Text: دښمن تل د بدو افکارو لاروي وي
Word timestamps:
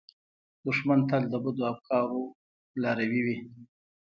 دښمن 0.65 0.99
تل 1.09 1.23
د 1.29 1.33
بدو 1.43 1.63
افکارو 1.73 2.21
لاروي 2.81 3.21
وي 3.25 3.37